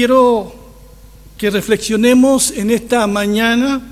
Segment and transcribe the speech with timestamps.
[0.00, 0.54] quiero
[1.36, 3.82] que reflexionemos en esta mañana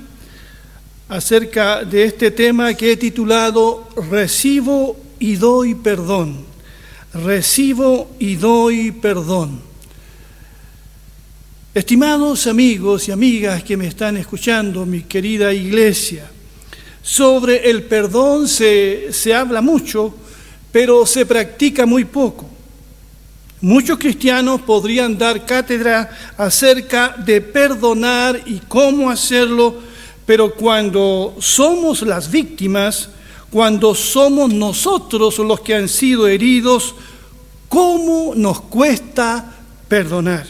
[1.07, 6.45] acerca de este tema que he titulado Recibo y doy perdón.
[7.13, 9.61] Recibo y doy perdón.
[11.75, 16.27] Estimados amigos y amigas que me están escuchando, mi querida iglesia,
[17.03, 20.15] sobre el perdón se, se habla mucho,
[20.71, 22.48] pero se practica muy poco.
[23.61, 29.75] Muchos cristianos podrían dar cátedra acerca de perdonar y cómo hacerlo,
[30.25, 33.09] pero cuando somos las víctimas,
[33.51, 36.95] cuando somos nosotros los que han sido heridos,
[37.67, 39.57] ¿cómo nos cuesta
[39.89, 40.47] perdonar?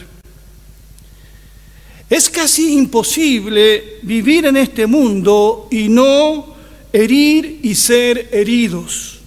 [2.08, 6.54] Es casi imposible vivir en este mundo y no
[6.92, 9.18] herir y ser heridos,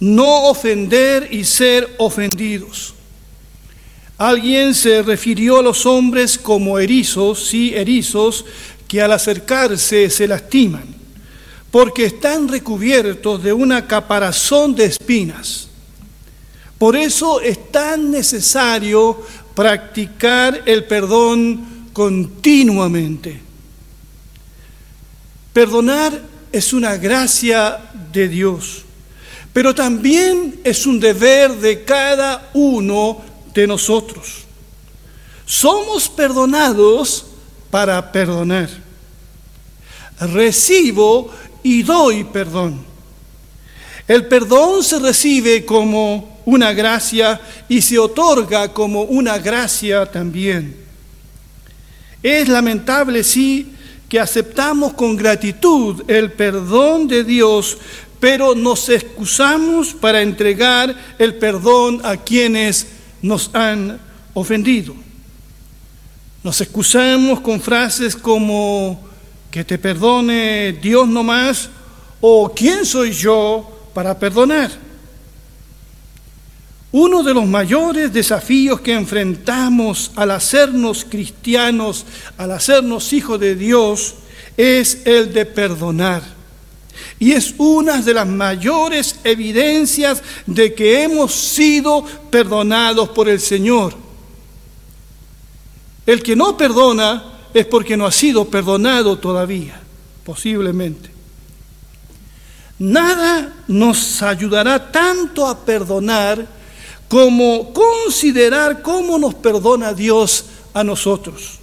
[0.00, 2.94] no ofender y ser ofendidos.
[4.24, 8.46] Alguien se refirió a los hombres como erizos, sí, erizos,
[8.88, 10.86] que al acercarse se lastiman,
[11.70, 15.68] porque están recubiertos de una caparazón de espinas.
[16.78, 19.20] Por eso es tan necesario
[19.54, 23.42] practicar el perdón continuamente.
[25.52, 26.18] Perdonar
[26.50, 27.78] es una gracia
[28.10, 28.86] de Dios,
[29.52, 34.44] pero también es un deber de cada uno de nosotros.
[35.46, 37.26] Somos perdonados
[37.70, 38.68] para perdonar.
[40.20, 41.30] Recibo
[41.62, 42.84] y doy perdón.
[44.06, 50.76] El perdón se recibe como una gracia y se otorga como una gracia también.
[52.22, 53.74] Es lamentable, sí,
[54.08, 57.78] que aceptamos con gratitud el perdón de Dios,
[58.20, 62.86] pero nos excusamos para entregar el perdón a quienes
[63.24, 63.98] nos han
[64.34, 64.94] ofendido.
[66.42, 69.02] Nos excusamos con frases como
[69.50, 71.70] que te perdone Dios no más
[72.20, 74.70] o quién soy yo para perdonar.
[76.92, 82.04] Uno de los mayores desafíos que enfrentamos al hacernos cristianos,
[82.36, 84.16] al hacernos hijos de Dios,
[84.58, 86.22] es el de perdonar.
[87.18, 93.94] Y es una de las mayores evidencias de que hemos sido perdonados por el Señor.
[96.06, 97.24] El que no perdona
[97.54, 99.80] es porque no ha sido perdonado todavía,
[100.24, 101.10] posiblemente.
[102.78, 106.46] Nada nos ayudará tanto a perdonar
[107.08, 111.60] como considerar cómo nos perdona Dios a nosotros.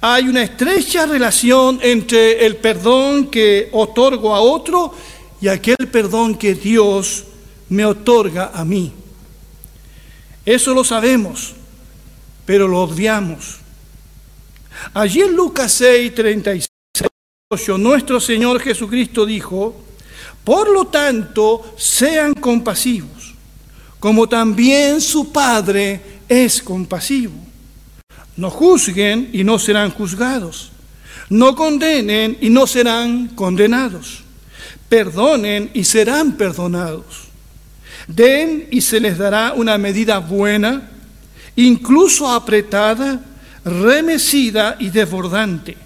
[0.00, 4.94] Hay una estrecha relación entre el perdón que otorgo a otro
[5.40, 7.24] y aquel perdón que Dios
[7.68, 8.92] me otorga a mí.
[10.46, 11.52] Eso lo sabemos,
[12.46, 13.56] pero lo odiamos.
[14.94, 16.68] Allí en Lucas 6, 36,
[17.76, 19.74] nuestro Señor Jesucristo dijo,
[20.44, 23.34] por lo tanto, sean compasivos,
[23.98, 27.47] como también su Padre es compasivo.
[28.38, 30.70] No juzguen y no serán juzgados.
[31.28, 34.20] No condenen y no serán condenados.
[34.88, 37.24] Perdonen y serán perdonados.
[38.06, 40.88] Den y se les dará una medida buena,
[41.56, 43.20] incluso apretada,
[43.64, 45.76] remecida y desbordante.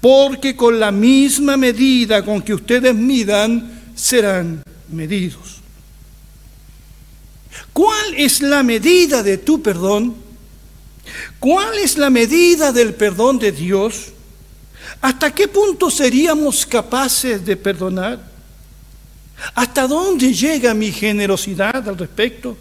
[0.00, 5.60] Porque con la misma medida con que ustedes midan, serán medidos.
[7.74, 10.29] ¿Cuál es la medida de tu perdón?
[11.38, 14.08] ¿Cuál es la medida del perdón de Dios?
[15.00, 18.20] ¿Hasta qué punto seríamos capaces de perdonar?
[19.54, 22.56] ¿Hasta dónde llega mi generosidad al respecto?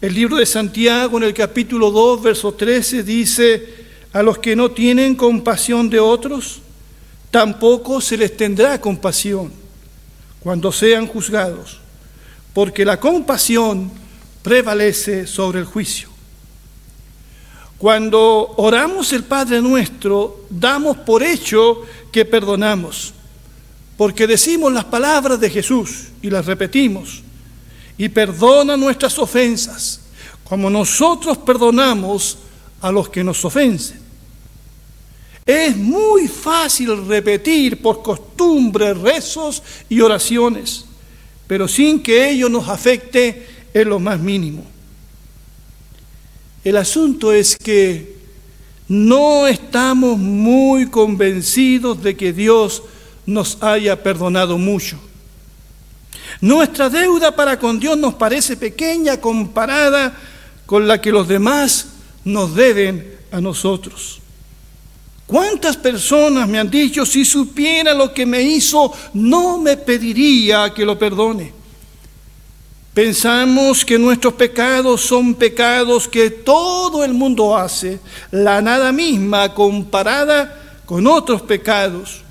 [0.00, 3.80] El libro de Santiago en el capítulo 2, verso 13 dice,
[4.12, 6.62] a los que no tienen compasión de otros,
[7.30, 9.52] tampoco se les tendrá compasión
[10.40, 11.78] cuando sean juzgados,
[12.54, 13.92] porque la compasión
[14.42, 16.09] prevalece sobre el juicio.
[17.80, 21.80] Cuando oramos el Padre nuestro, damos por hecho
[22.12, 23.14] que perdonamos,
[23.96, 27.22] porque decimos las palabras de Jesús y las repetimos,
[27.96, 30.02] y perdona nuestras ofensas,
[30.44, 32.36] como nosotros perdonamos
[32.82, 33.98] a los que nos ofensen.
[35.46, 40.84] Es muy fácil repetir por costumbre rezos y oraciones,
[41.46, 44.66] pero sin que ello nos afecte en lo más mínimo.
[46.62, 48.16] El asunto es que
[48.88, 52.82] no estamos muy convencidos de que Dios
[53.24, 54.98] nos haya perdonado mucho.
[56.40, 60.18] Nuestra deuda para con Dios nos parece pequeña comparada
[60.66, 61.86] con la que los demás
[62.24, 64.20] nos deben a nosotros.
[65.26, 70.84] ¿Cuántas personas me han dicho, si supiera lo que me hizo, no me pediría que
[70.84, 71.59] lo perdone?
[72.92, 78.00] Pensamos que nuestros pecados son pecados que todo el mundo hace,
[78.32, 82.22] la nada misma comparada con otros pecados,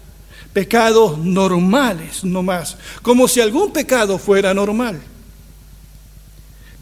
[0.51, 5.01] pecados normales no más, como si algún pecado fuera normal.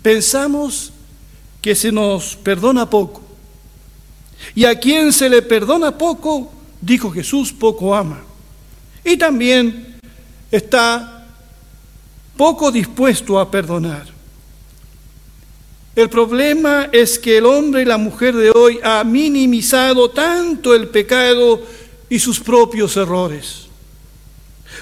[0.02, 0.92] Pensamos
[1.62, 3.22] que se nos perdona poco
[4.56, 6.52] y a quien se le perdona poco,
[6.82, 8.24] dijo Jesús, poco ama.
[9.04, 10.00] Y también
[10.52, 11.17] está
[12.38, 14.06] poco dispuesto a perdonar.
[15.96, 20.90] El problema es que el hombre y la mujer de hoy ha minimizado tanto el
[20.90, 21.60] pecado
[22.08, 23.66] y sus propios errores.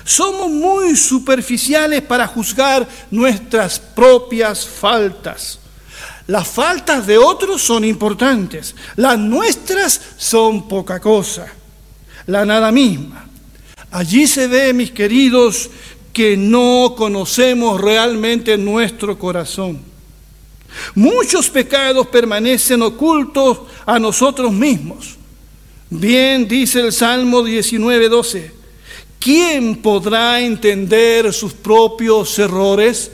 [0.04, 5.60] Somos muy superficiales para juzgar nuestras propias faltas.
[6.28, 11.48] Las faltas de otros son importantes, las nuestras son poca cosa,
[12.26, 13.26] la nada misma.
[13.92, 15.70] Allí se ve, mis queridos,
[16.16, 19.82] que no conocemos realmente nuestro corazón.
[20.96, 25.18] Muchos pecados permanecen ocultos a nosotros mismos.
[25.90, 28.50] Bien dice el Salmo 19:12,
[29.20, 33.12] ¿quién podrá entender sus propios errores?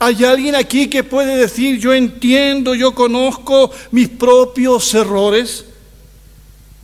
[0.00, 5.64] ¿Hay alguien aquí que puede decir, yo entiendo, yo conozco mis propios errores?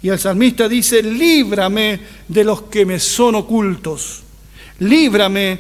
[0.03, 1.99] Y el salmista dice, líbrame
[2.29, 4.23] de los que me son ocultos,
[4.81, 5.59] líbrame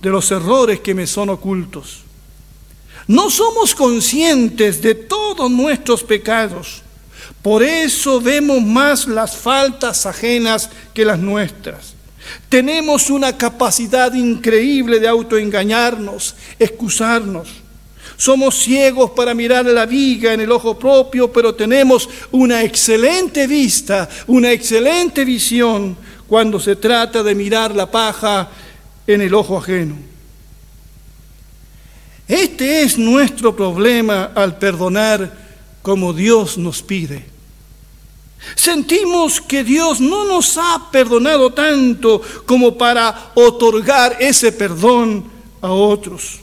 [0.00, 2.02] de los errores que me son ocultos.
[3.06, 6.82] No somos conscientes de todos nuestros pecados,
[7.42, 11.94] por eso vemos más las faltas ajenas que las nuestras.
[12.48, 17.48] Tenemos una capacidad increíble de autoengañarnos, excusarnos.
[18.16, 24.08] Somos ciegos para mirar la viga en el ojo propio, pero tenemos una excelente vista,
[24.28, 25.96] una excelente visión
[26.32, 28.48] cuando se trata de mirar la paja
[29.06, 29.96] en el ojo ajeno.
[32.26, 35.30] Este es nuestro problema al perdonar
[35.82, 37.26] como Dios nos pide.
[38.54, 45.30] Sentimos que Dios no nos ha perdonado tanto como para otorgar ese perdón
[45.60, 46.40] a otros.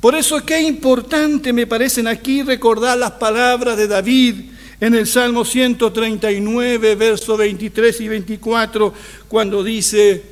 [0.00, 4.49] Por eso es que importante me parecen aquí recordar las palabras de David
[4.80, 8.94] en el Salmo 139, versos 23 y 24,
[9.28, 10.22] cuando dice,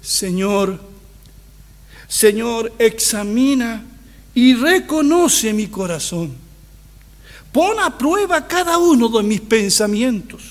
[0.00, 0.78] Señor,
[2.06, 3.84] Señor, examina
[4.34, 6.44] y reconoce mi corazón
[7.54, 10.42] Pon a prueba cada uno de mis pensamientos.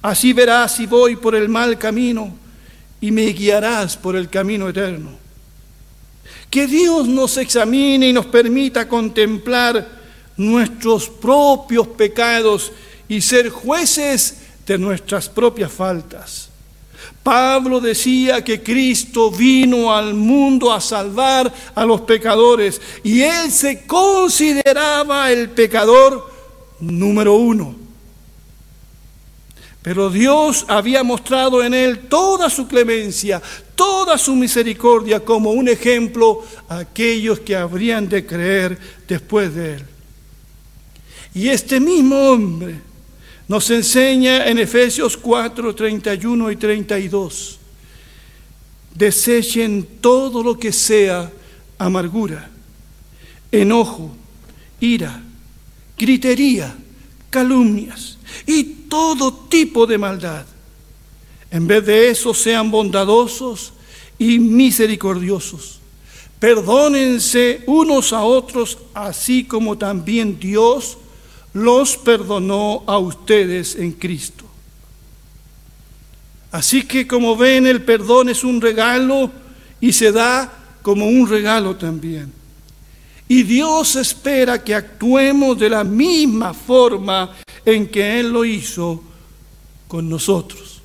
[0.00, 2.32] Así verás si voy por el mal camino
[3.00, 5.10] y me guiarás por el camino eterno.
[6.48, 10.01] Que Dios nos examine y nos permita contemplar
[10.36, 12.72] nuestros propios pecados
[13.08, 16.48] y ser jueces de nuestras propias faltas.
[17.22, 23.86] Pablo decía que Cristo vino al mundo a salvar a los pecadores y él se
[23.86, 26.28] consideraba el pecador
[26.80, 27.76] número uno.
[29.82, 33.42] Pero Dios había mostrado en él toda su clemencia,
[33.74, 38.78] toda su misericordia como un ejemplo a aquellos que habrían de creer
[39.08, 39.91] después de él.
[41.34, 42.80] Y este mismo hombre,
[43.48, 47.58] nos enseña en Efesios 4, 31 y 32.
[48.94, 51.30] Desechen todo lo que sea
[51.78, 52.50] amargura,
[53.50, 54.14] enojo,
[54.80, 55.22] ira,
[55.98, 56.74] gritería,
[57.30, 60.46] calumnias y todo tipo de maldad.
[61.50, 63.72] En vez de eso, sean bondadosos
[64.18, 65.80] y misericordiosos.
[66.38, 70.98] Perdónense unos a otros, así como también Dios
[71.54, 74.44] los perdonó a ustedes en Cristo.
[76.50, 79.30] Así que como ven, el perdón es un regalo
[79.80, 82.32] y se da como un regalo también.
[83.28, 87.30] Y Dios espera que actuemos de la misma forma
[87.64, 89.02] en que Él lo hizo
[89.88, 90.82] con nosotros.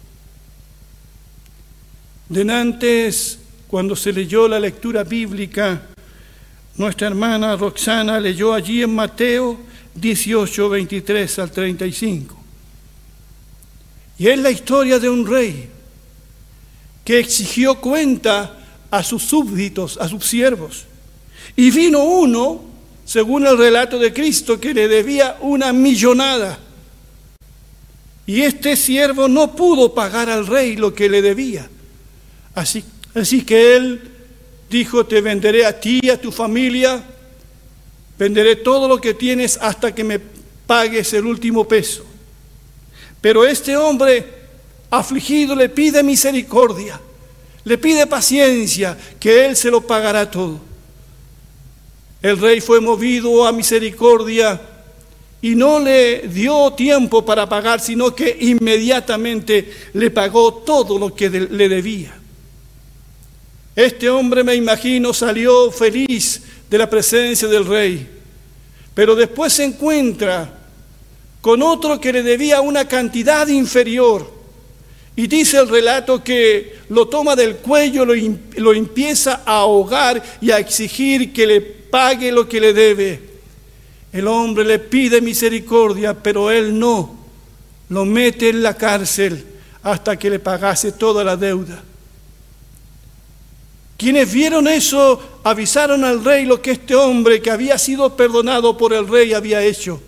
[2.29, 5.81] Denantes, cuando se leyó la lectura bíblica,
[6.77, 9.66] nuestra hermana Roxana leyó allí en Mateo
[9.99, 12.37] 18, 23 al 35.
[14.19, 15.69] Y es la historia de un rey
[17.03, 18.57] que exigió cuenta
[18.91, 20.85] a sus súbditos, a sus siervos.
[21.55, 22.63] Y vino uno,
[23.05, 26.59] según el relato de Cristo, que le debía una millonada.
[28.25, 31.69] Y este siervo no pudo pagar al rey lo que le debía.
[32.55, 34.11] Así, así que él
[34.69, 37.03] dijo, te venderé a ti y a tu familia
[38.17, 40.19] venderé todo lo que tienes hasta que me
[40.65, 42.05] pagues el último peso.
[43.21, 44.25] Pero este hombre
[44.89, 46.99] afligido le pide misericordia,
[47.63, 50.59] le pide paciencia, que él se lo pagará todo.
[52.21, 54.59] El rey fue movido a misericordia
[55.41, 61.29] y no le dio tiempo para pagar, sino que inmediatamente le pagó todo lo que
[61.29, 62.17] le debía.
[63.75, 68.07] Este hombre, me imagino, salió feliz de la presencia del rey,
[68.93, 70.57] pero después se encuentra
[71.41, 74.35] con otro que le debía una cantidad inferior.
[75.15, 78.13] Y dice el relato que lo toma del cuello, lo,
[78.57, 83.19] lo empieza a ahogar y a exigir que le pague lo que le debe.
[84.13, 87.17] El hombre le pide misericordia, pero él no.
[87.89, 89.43] Lo mete en la cárcel
[89.81, 91.81] hasta que le pagase toda la deuda.
[93.97, 98.93] Quienes vieron eso avisaron al rey lo que este hombre que había sido perdonado por
[98.93, 99.99] el rey había hecho.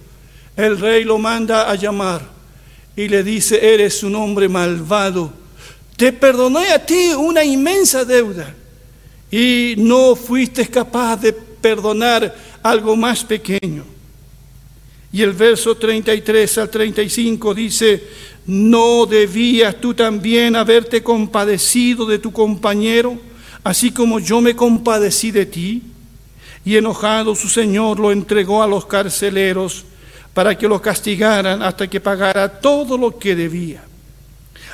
[0.55, 2.21] El rey lo manda a llamar
[2.95, 5.33] y le dice, eres un hombre malvado.
[5.97, 8.53] Te perdoné a ti una inmensa deuda
[9.31, 13.85] y no fuiste capaz de perdonar algo más pequeño.
[15.11, 18.03] Y el verso 33 al 35 dice,
[18.45, 23.17] ¿no debías tú también haberte compadecido de tu compañero,
[23.63, 25.83] así como yo me compadecí de ti?
[26.65, 29.85] Y enojado su señor lo entregó a los carceleros
[30.33, 33.83] para que lo castigaran hasta que pagara todo lo que debía.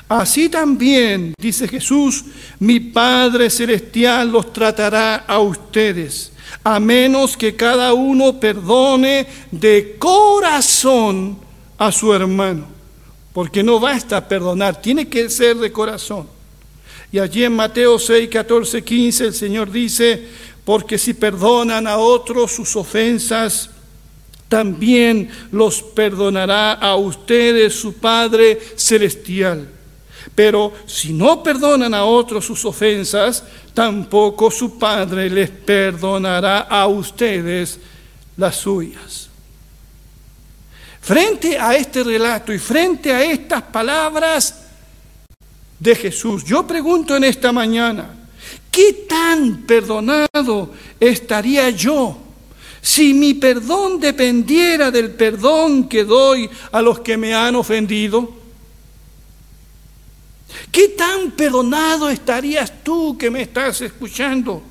[0.08, 2.26] Así también, dice Jesús,
[2.60, 6.32] mi Padre Celestial los tratará a ustedes
[6.64, 11.38] a menos que cada uno perdone de corazón
[11.78, 12.66] a su hermano.
[13.34, 16.28] Porque no basta perdonar, tiene que ser de corazón.
[17.16, 20.22] Y allí en Mateo 6, 14, 15 el Señor dice,
[20.66, 23.70] porque si perdonan a otros sus ofensas,
[24.50, 29.66] también los perdonará a ustedes su Padre Celestial.
[30.36, 37.80] Pero si no perdonan a otros sus ofensas, tampoco su Padre les perdonará a ustedes
[38.36, 39.30] las suyas.
[41.00, 44.65] Frente a este relato y frente a estas palabras
[45.80, 48.10] de Jesús, yo pregunto en esta mañana,
[48.72, 52.18] ¿qué tan perdonado estaría yo
[52.82, 58.34] si mi perdón dependiera del perdón que doy a los que me han ofendido?
[60.72, 64.62] ¿Qué tan perdonado estarías tú que me estás escuchando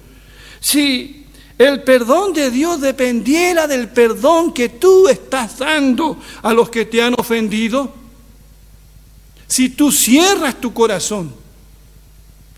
[0.60, 1.26] si
[1.58, 7.02] el perdón de Dios dependiera del perdón que tú estás dando a los que te
[7.02, 8.03] han ofendido?
[9.54, 11.32] Si tú cierras tu corazón,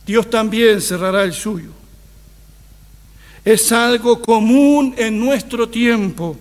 [0.07, 1.69] Dios también cerrará el suyo.
[3.45, 6.39] Es algo común en nuestro tiempo,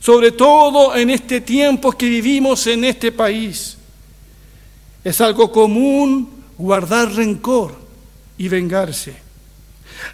[0.00, 3.76] sobre todo en este tiempo que vivimos en este país
[5.04, 7.76] es algo común guardar rencor
[8.38, 9.14] y vengarse.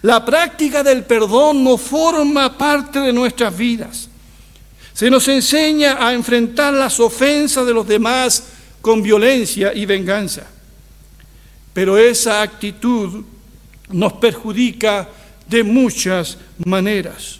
[0.02, 4.08] La práctica del perdón no forma parte de nuestras vidas.
[4.92, 8.42] Se nos enseña a enfrentar las ofensas de los demás
[8.80, 10.46] con violencia y venganza.
[11.72, 13.24] Pero esa actitud
[13.90, 15.08] nos perjudica
[15.46, 17.38] de muchas maneras.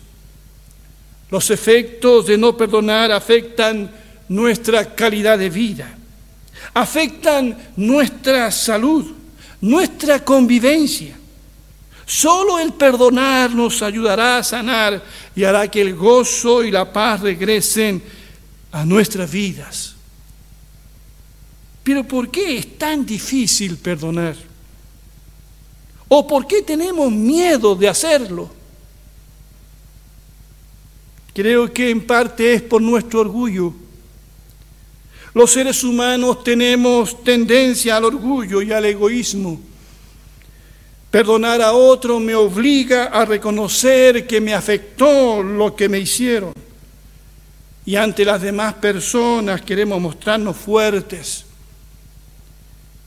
[1.31, 3.91] Los efectos de no perdonar afectan
[4.29, 5.97] nuestra calidad de vida
[6.75, 9.07] afectan nuestra salud,
[9.61, 11.17] nuestra convivencia.
[12.07, 15.03] Solo el perdonar nos ayudará a sanar
[15.35, 18.03] y hará que el gozo y la paz regresen
[18.73, 19.95] a nuestras vidas.
[21.91, 24.37] Pero ¿por qué es tan difícil perdonar?
[26.07, 28.49] ¿O por qué tenemos miedo de hacerlo?
[31.35, 33.75] Creo que en parte es por nuestro orgullo
[35.35, 39.61] los seres humanos tenemos tendencia al orgullo y al egoísmo.
[41.11, 46.53] Perdonar a otro me obliga a reconocer que me afectó lo que me hicieron.
[47.85, 51.50] Y ante las demás personas queremos mostrarnos fuertes.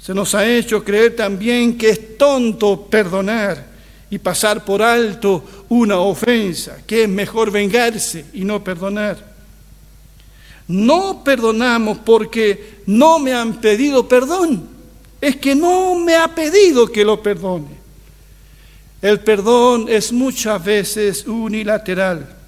[0.03, 3.65] Se nos ha hecho creer también que es tonto perdonar
[4.09, 9.33] y pasar por alto una ofensa, que es mejor vengarse y no perdonar.
[10.67, 14.67] No perdonamos porque no me han pedido perdón.
[15.21, 17.77] Es que no me ha pedido que lo perdone.
[19.01, 22.42] El perdón es muchas veces unilateral.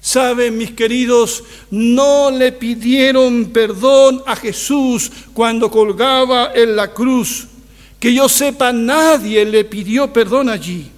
[0.00, 7.46] Saben, mis queridos, no le pidieron perdón a Jesús cuando colgaba en la cruz.
[7.98, 10.90] Que yo sepa, nadie le pidió perdón allí.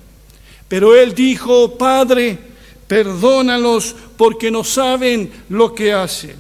[0.68, 2.38] Pero él dijo, Padre,
[2.86, 6.36] perdónalos porque no saben lo que hacen.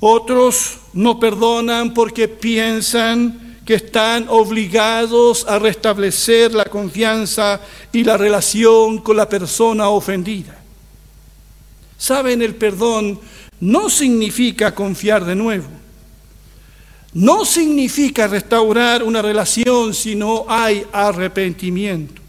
[0.00, 7.60] Otros no perdonan porque piensan que están obligados a restablecer la confianza
[7.92, 10.58] y la relación con la persona ofendida.
[11.96, 13.20] Saben, el perdón
[13.60, 15.68] no significa confiar de nuevo.
[17.14, 22.20] No significa restaurar una relación si no hay arrepentimiento.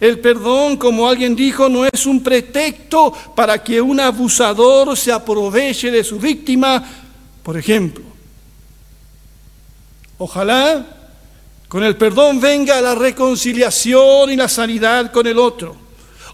[0.00, 5.90] El perdón, como alguien dijo, no es un pretexto para que un abusador se aproveche
[5.90, 6.84] de su víctima,
[7.42, 8.07] por ejemplo.
[10.18, 10.84] Ojalá
[11.68, 15.76] con el perdón venga la reconciliación y la sanidad con el otro.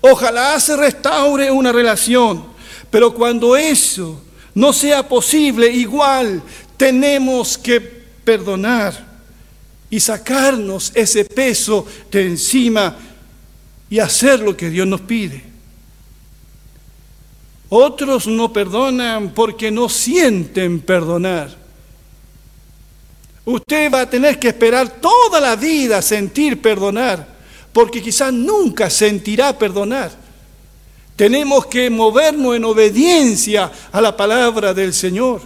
[0.01, 2.45] Ojalá se restaure una relación.
[2.91, 4.21] Pero cuando eso
[4.55, 6.43] no sea posible, igual
[6.77, 9.15] tenemos que perdonar
[9.91, 12.97] y sacarnos ese peso de encima
[13.91, 15.45] y hacer lo que Dios nos pide.
[17.69, 21.64] Otros no perdonan porque no sienten perdonar.
[23.45, 27.27] Usted va a tener que esperar toda la vida sentir perdonar,
[27.73, 30.11] porque quizás nunca sentirá perdonar.
[31.17, 35.43] Tenemos que movernos en obediencia a la palabra del Señor.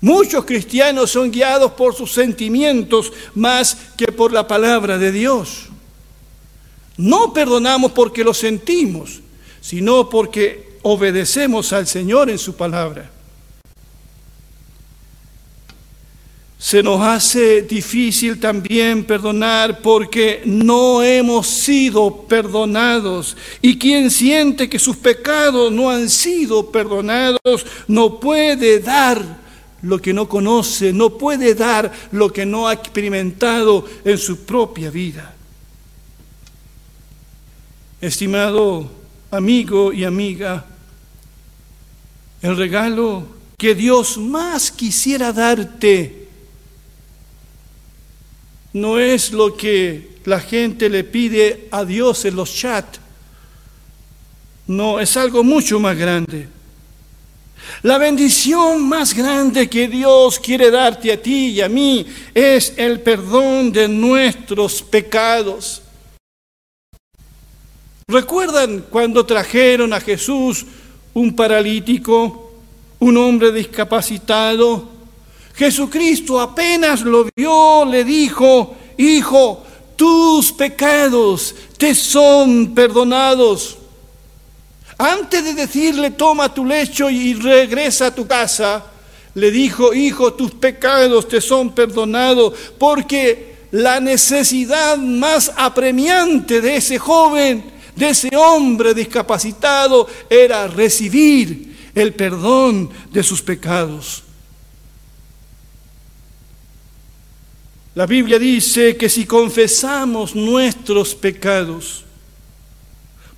[0.00, 5.66] Muchos cristianos son guiados por sus sentimientos más que por la palabra de Dios.
[6.96, 9.20] No perdonamos porque lo sentimos,
[9.60, 13.10] sino porque obedecemos al Señor en su palabra.
[16.64, 23.36] Se nos hace difícil también perdonar porque no hemos sido perdonados.
[23.60, 29.22] Y quien siente que sus pecados no han sido perdonados no puede dar
[29.82, 34.88] lo que no conoce, no puede dar lo que no ha experimentado en su propia
[34.88, 35.34] vida.
[38.00, 38.90] Estimado
[39.30, 40.64] amigo y amiga,
[42.40, 43.26] el regalo
[43.58, 46.23] que Dios más quisiera darte
[48.74, 53.00] no es lo que la gente le pide a Dios en los chats.
[54.66, 56.48] No, es algo mucho más grande.
[57.82, 63.00] La bendición más grande que Dios quiere darte a ti y a mí es el
[63.00, 65.82] perdón de nuestros pecados.
[68.08, 70.66] ¿Recuerdan cuando trajeron a Jesús
[71.14, 72.52] un paralítico,
[72.98, 74.93] un hombre discapacitado?
[75.54, 79.62] Jesucristo apenas lo vio, le dijo, Hijo,
[79.96, 83.78] tus pecados te son perdonados.
[84.98, 88.84] Antes de decirle, toma tu lecho y regresa a tu casa,
[89.34, 96.98] le dijo, Hijo, tus pecados te son perdonados, porque la necesidad más apremiante de ese
[96.98, 104.23] joven de ese hombre discapacitado era recibir el perdón de sus pecados.
[107.94, 112.04] La Biblia dice que si confesamos nuestros pecados,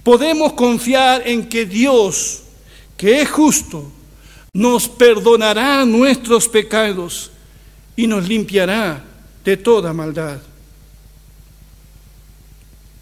[0.02, 2.42] podemos confiar en que Dios,
[2.96, 3.90] que es justo,
[4.54, 7.30] nos perdonará nuestros pecados
[7.94, 9.04] y nos limpiará
[9.44, 10.38] de toda maldad.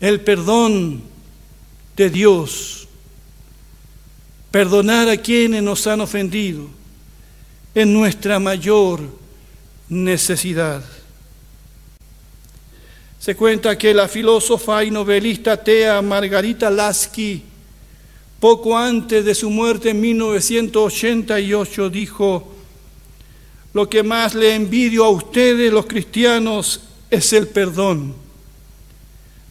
[0.01, 1.03] El perdón
[1.97, 2.89] de Dios,
[4.51, 6.67] perdonar a quienes nos han ofendido,
[7.77, 9.01] en nuestra mayor
[9.89, 10.83] necesidad.
[13.25, 17.43] Se cuenta que la filósofa y novelista Tea Margarita Lasky,
[18.39, 22.53] poco antes de su muerte en 1988, dijo,
[23.73, 28.23] lo que más le envidio a ustedes los cristianos es el perdón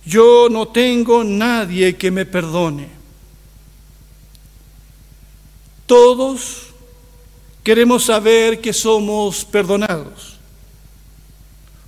[0.06, 2.90] yo no tengo nadie que me perdone.
[5.86, 6.68] Todos
[7.64, 10.33] queremos saber que somos perdonados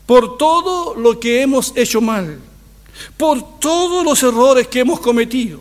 [0.05, 2.39] por todo lo que hemos hecho mal,
[3.17, 5.59] por todos los errores que hemos cometido.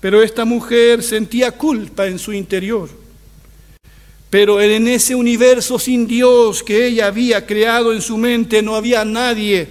[0.00, 2.88] Pero esta mujer sentía culpa en su interior.
[4.30, 9.04] Pero en ese universo sin Dios que ella había creado en su mente no había
[9.04, 9.68] nadie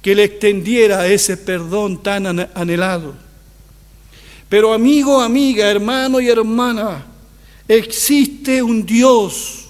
[0.00, 3.14] que le extendiera ese perdón tan anhelado.
[4.48, 7.06] Pero amigo, amiga, hermano y hermana,
[7.66, 9.61] existe un Dios,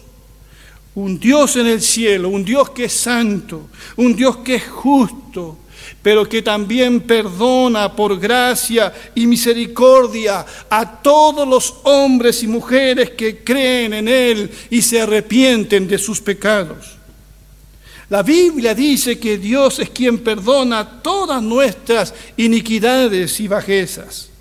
[0.94, 5.58] un Dios en el cielo, un Dios que es santo, un Dios que es justo,
[6.02, 13.42] pero que también perdona por gracia y misericordia a todos los hombres y mujeres que
[13.42, 16.98] creen en Él y se arrepienten de sus pecados.
[18.10, 24.31] La Biblia dice que Dios es quien perdona todas nuestras iniquidades y bajezas.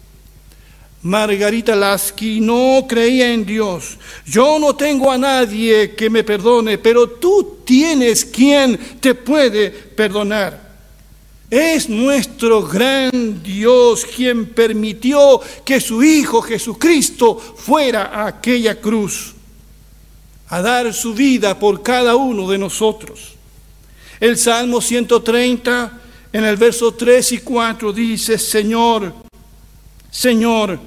[1.04, 3.98] Margarita Lasky no creía en Dios.
[4.26, 10.72] Yo no tengo a nadie que me perdone, pero tú tienes quien te puede perdonar.
[11.50, 19.34] Es nuestro gran Dios quien permitió que su Hijo Jesucristo fuera a aquella cruz
[20.48, 23.34] a dar su vida por cada uno de nosotros.
[24.20, 26.00] El Salmo 130
[26.32, 29.14] en el verso 3 y 4 dice, Señor,
[30.12, 30.80] Señor,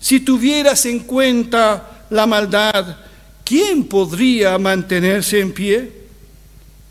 [0.00, 2.96] si tuvieras en cuenta la maldad,
[3.44, 5.92] ¿quién podría mantenerse en pie?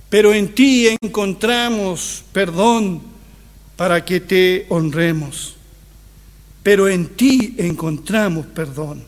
[0.10, 3.02] Pero en ti encontramos perdón
[3.76, 5.56] para que te honremos.
[6.62, 9.04] Pero en ti encontramos perdón.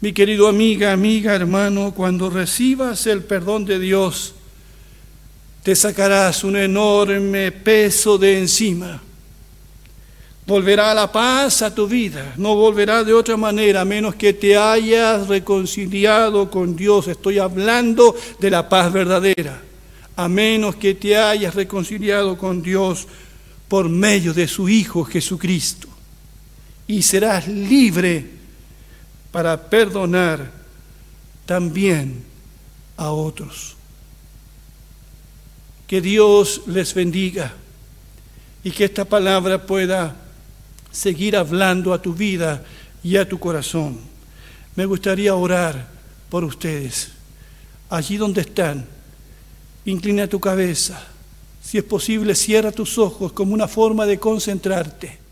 [0.00, 4.34] Mi querido amiga, amiga, hermano, cuando recibas el perdón de Dios,
[5.62, 9.02] te sacarás un enorme peso de encima.
[10.48, 14.56] Volverá la paz a tu vida, no volverá de otra manera a menos que te
[14.56, 17.06] hayas reconciliado con Dios.
[17.06, 19.60] Estoy hablando de la paz verdadera,
[20.16, 23.06] a menos que te hayas reconciliado con Dios
[23.68, 25.86] por medio de su Hijo Jesucristo.
[26.86, 28.24] Y serás libre
[29.30, 30.50] para perdonar
[31.44, 32.24] también
[32.96, 33.76] a otros.
[35.86, 37.52] Que Dios les bendiga
[38.64, 40.24] y que esta palabra pueda
[40.98, 42.64] seguir hablando a tu vida
[43.04, 44.00] y a tu corazón.
[44.74, 45.86] Me gustaría orar
[46.28, 47.10] por ustedes.
[47.88, 48.84] Allí donde están,
[49.84, 51.00] inclina tu cabeza.
[51.62, 55.27] Si es posible, cierra tus ojos como una forma de concentrarte